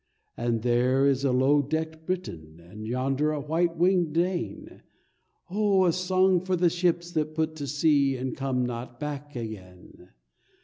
And 0.35 0.63
there 0.63 1.05
is 1.05 1.23
a 1.23 1.31
low 1.31 1.61
decked 1.61 2.07
Briton, 2.07 2.59
And 2.59 2.87
yonder 2.87 3.31
a 3.31 3.39
white 3.39 3.77
winged 3.77 4.13
Dane— 4.13 4.81
Oh, 5.47 5.85
a 5.85 5.93
song 5.93 6.43
for 6.43 6.55
the 6.55 6.71
ships 6.71 7.11
that 7.11 7.35
put 7.35 7.55
to 7.57 7.67
sea 7.67 8.17
And 8.17 8.35
come 8.35 8.65
not 8.65 8.99
back 8.99 9.35
again! 9.35 10.09